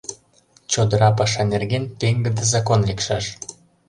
[0.71, 3.25] ЧОДЫРА ПАША НЕРГЕН ПЕҤГЫДЕ ЗАКОН ЛЕКШАШ